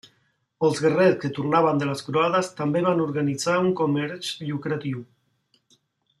[0.67, 5.05] Els guerrers que tornaven de les croades, també van organitzar un comerç lucratiu.